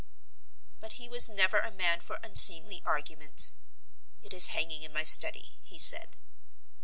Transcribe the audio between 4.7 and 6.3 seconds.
in my study," he said.